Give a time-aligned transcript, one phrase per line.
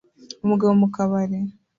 [0.43, 1.39] Umugabo mu kabari